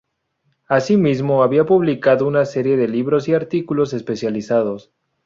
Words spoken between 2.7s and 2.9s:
de